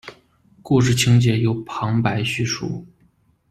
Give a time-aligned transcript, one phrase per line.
[0.63, 2.83] 故事情节由旁白叙述。